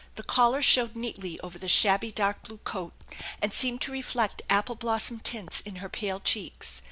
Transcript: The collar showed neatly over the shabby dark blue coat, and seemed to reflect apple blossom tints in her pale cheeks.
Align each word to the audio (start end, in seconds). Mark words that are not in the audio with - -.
The 0.15 0.23
collar 0.23 0.63
showed 0.63 0.95
neatly 0.95 1.39
over 1.41 1.59
the 1.59 1.67
shabby 1.69 2.11
dark 2.11 2.41
blue 2.41 2.57
coat, 2.63 2.93
and 3.39 3.53
seemed 3.53 3.81
to 3.81 3.91
reflect 3.91 4.41
apple 4.49 4.73
blossom 4.73 5.19
tints 5.19 5.59
in 5.61 5.75
her 5.75 5.89
pale 5.89 6.19
cheeks. 6.19 6.79